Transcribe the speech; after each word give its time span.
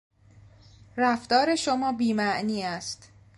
رفتار 0.97 1.55
شما 1.55 1.91
بیمعنی 1.91 2.63
است. 2.63 3.11